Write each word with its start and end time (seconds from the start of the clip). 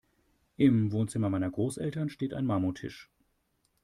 Im 0.57 0.91
Wohnzimmer 0.93 1.29
meiner 1.29 1.51
Großeltern 1.51 2.09
steht 2.09 2.33
ein 2.33 2.47
Marmortisch. 2.47 3.11